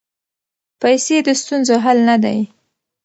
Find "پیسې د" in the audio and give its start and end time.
0.81-1.29